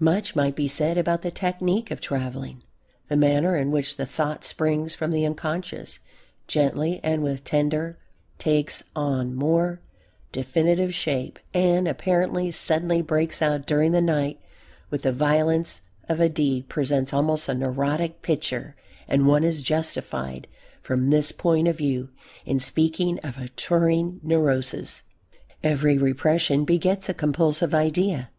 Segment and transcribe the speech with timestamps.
[0.00, 2.62] Much might be said about the technique of travelling.
[3.08, 5.98] The manner in which the thought springs from the unconscious,
[6.46, 7.98] gently and with tender longing,
[8.38, 9.82] takes on more
[10.32, 14.40] definite shape and apparently suddenly breaks out during the night
[14.88, 18.74] with the violence of a deed, presents almost a neurotic picture,
[19.06, 20.46] and one is justified,
[20.80, 22.08] from this point of view,
[22.46, 25.02] in speaking of a "touring neurosis."
[25.62, 28.30] Every repression begets a compulsive idea.